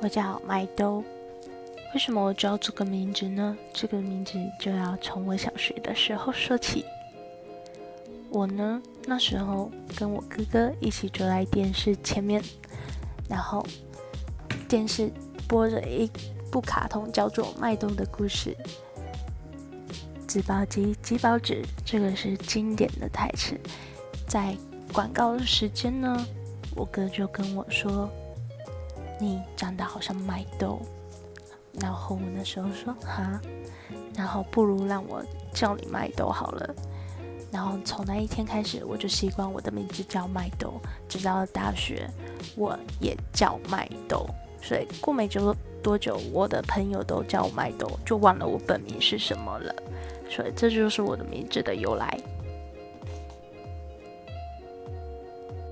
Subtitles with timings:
[0.00, 1.02] 我叫麦兜。
[1.94, 3.56] 为什么我叫这个名字呢？
[3.72, 6.84] 这个名字就要从我小学的时候说起。
[8.28, 12.42] 我呢，那时候跟我哥哥一起坐在电视前面，
[13.30, 13.64] 然后
[14.68, 15.10] 电视
[15.48, 16.10] 播着一
[16.50, 18.54] 部卡通，叫做《麦兜的故事》。
[20.26, 23.58] 纸包鸡，鸡包纸，这个是经典的台词。
[24.26, 24.54] 在
[24.92, 26.26] 广告的时间呢，
[26.74, 28.10] 我哥就跟我说
[29.20, 30.80] ：“你长得好像麦兜。”
[31.80, 33.40] 然后我那时候说：“哈。”
[34.16, 36.74] 然后不如让我叫你麦兜好了。
[37.52, 40.80] 然后从那一天开始，我就习惯我的名字叫麦兜。
[41.08, 42.08] 直到大学，
[42.56, 44.26] 我也叫麦兜。
[44.62, 49.74] 所以过没久多久，我的朋友都叫我麦兜，就忘了我本名是什么了。
[50.28, 52.18] 所以这就是我的名字的由来。